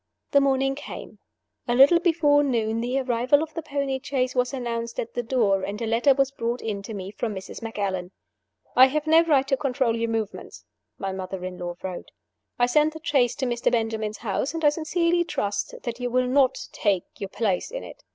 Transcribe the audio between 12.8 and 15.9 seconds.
the chaise to Mr. Benjamin's house; and I sincerely trust